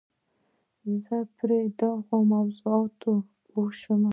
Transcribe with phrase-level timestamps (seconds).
[1.03, 1.49] زه پر
[1.79, 3.13] دغو موضوعاتو
[3.45, 4.03] پوه شوم.